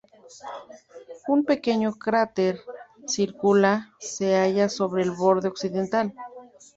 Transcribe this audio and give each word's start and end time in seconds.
Un 1.27 1.45
pequeño 1.45 1.93
cráter 1.93 2.59
circular 3.05 3.83
se 3.99 4.33
halla 4.35 4.67
sobre 4.67 5.03
el 5.03 5.11
borde 5.11 5.49
occidental. 5.49 6.11